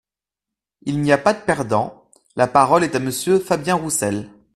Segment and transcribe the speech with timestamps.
[0.81, 2.09] Il n’y a pas de perdant!
[2.35, 4.31] La parole est à Monsieur Fabien Roussel.